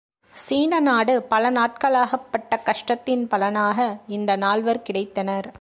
[0.35, 5.47] சீன நாடு பல நாட்களாகப்பட்ட கஷ்டத்தின் பலனாக இந்த நால்வர் கிடைத்தனர்.